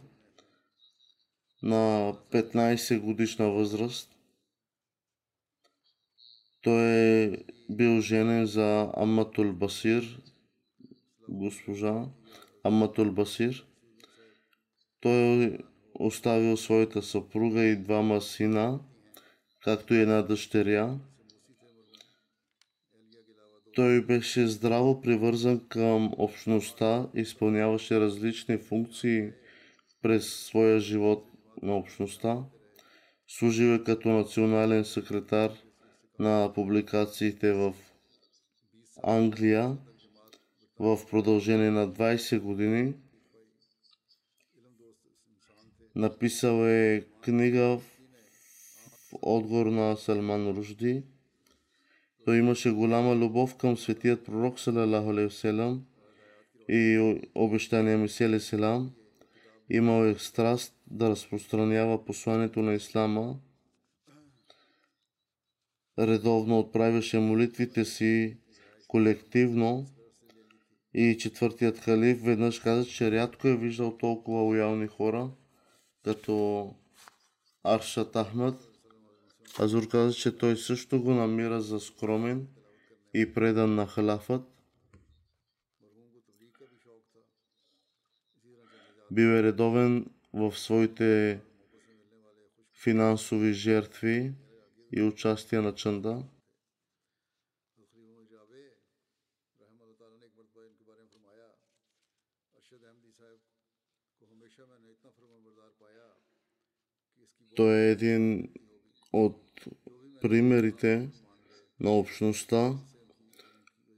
[1.62, 4.16] на 15 годишна възраст.
[6.62, 7.36] Той е
[7.70, 10.20] бил женен за Аматул Басир,
[11.28, 12.06] госпожа
[12.64, 13.66] Аматул Басир.
[15.00, 15.58] Той е
[15.94, 18.80] оставил своята съпруга и двама сина,
[19.64, 20.98] както и една дъщеря.
[23.74, 29.30] Той беше здраво привързан към общността, изпълняваше различни функции
[30.02, 31.26] през своя живот
[31.62, 32.44] на общността.
[33.28, 35.52] Служил е като национален секретар
[36.18, 37.74] на публикациите в
[39.02, 39.76] Англия
[40.78, 42.94] в продължение на 20 години.
[45.96, 47.82] Написал е книга в
[49.22, 51.02] отговор на Салман Ружди.
[52.24, 55.84] Той имаше голяма любов към светият пророк салалаху васелам
[56.68, 58.92] и обещания Месия селам.
[59.70, 63.36] Имал е страст да разпространява посланието на Ислама.
[65.98, 68.36] Редовно отправяше молитвите си
[68.88, 69.86] колективно
[70.94, 75.30] и четвъртият халиф веднъж каза, че рядко е виждал толкова лоялни хора,
[76.04, 76.74] като
[77.64, 78.68] Аршат Ахмад,
[79.58, 82.48] Азур каза, че той също го намира за скромен
[83.14, 84.42] и предан на халафът.
[89.10, 91.40] Бил е редовен в своите
[92.82, 94.34] финансови жертви
[94.92, 96.22] и участие на чанда.
[107.54, 108.48] Той е един
[109.12, 109.66] от
[110.20, 111.08] примерите
[111.80, 112.74] на общността,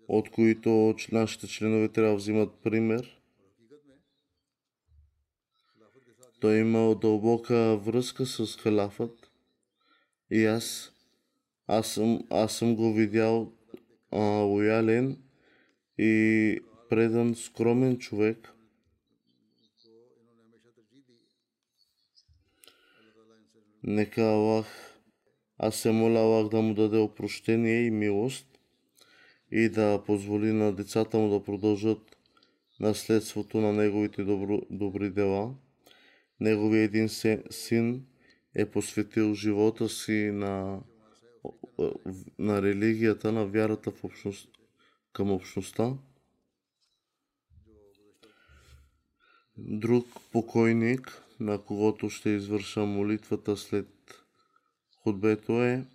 [0.08, 3.20] от които нашите членове трябва да взимат пример.
[6.40, 9.30] Той има дълбока връзка с халафът
[10.30, 10.92] и аз,
[11.66, 13.52] аз, съм, аз съм го видял
[14.12, 15.18] а, лоялен
[15.98, 18.53] и предан скромен човек.
[23.86, 24.66] Нека Аллах,
[25.58, 28.46] аз се моля Аллах да му даде опрощение и милост
[29.50, 32.16] и да позволи на децата му да продължат
[32.80, 35.54] наследството на неговите добро, добри дела.
[36.40, 37.08] Неговият един
[37.50, 38.06] син
[38.54, 40.80] е посветил живота си на,
[42.38, 44.48] на религията, на вярата в общност,
[45.12, 45.92] към общността.
[49.56, 53.88] Друг покойник, на когото ще извърша молитвата след
[55.02, 55.86] худбето е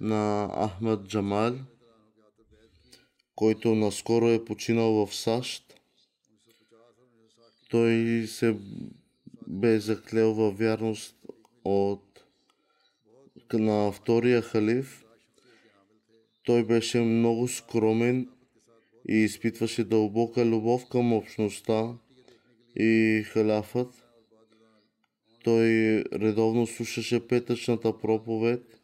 [0.00, 1.54] на Ахмад Джамал,
[3.34, 5.80] който наскоро е починал в САЩ.
[7.70, 8.56] Той се
[9.46, 11.16] бе заклел във вярност
[11.64, 12.24] от
[13.52, 15.04] на втория халиф.
[16.44, 18.28] Той беше много скромен
[19.08, 21.94] и изпитваше дълбока любов към общността
[22.76, 23.99] и халафът.
[25.44, 25.68] Той
[26.12, 28.80] редовно слушаше петъчната проповед,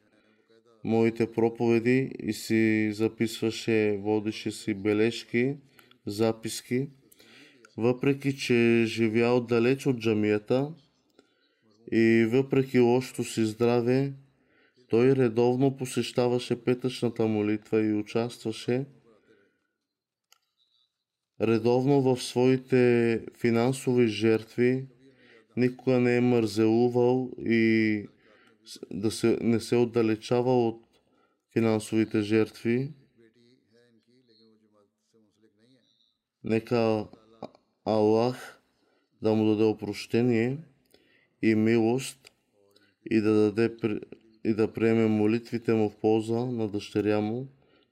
[0.84, 5.57] моите проповеди и си записваше, водеше си бележки,
[6.07, 6.88] записки.
[7.76, 10.72] Въпреки, че е живял далеч от джамията
[11.92, 14.12] и въпреки лошото си здраве,
[14.88, 18.84] той редовно посещаваше петъчната молитва и участваше
[21.40, 24.86] редовно в своите финансови жертви
[25.57, 28.04] никога не е мързелувал и
[28.90, 30.82] да се, не се отдалечава от
[31.52, 32.92] финансовите жертви.
[36.44, 37.07] Нека
[37.84, 38.62] Аллах
[39.22, 40.59] да му даде опрощение
[41.42, 42.32] и милост
[43.11, 43.76] и да, даде,
[44.44, 47.48] и да приеме молитвите му в полза на дъщеря му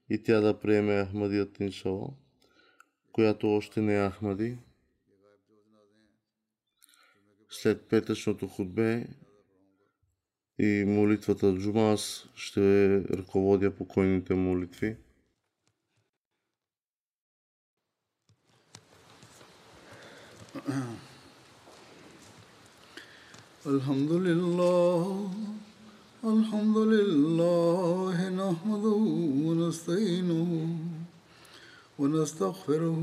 [0.09, 2.09] и тя да приеме Ахмадият Иншала,
[3.11, 4.57] която още не е Ахмади
[7.54, 9.06] след петъчното худбе
[10.58, 12.60] и молитвата Джума, аз ще
[13.04, 14.96] ръководя покойните молитви.
[23.66, 25.30] الحمد لله
[26.24, 29.00] الحمد لله نحمده
[29.46, 30.50] ونستعينه
[31.98, 33.02] ونستغفره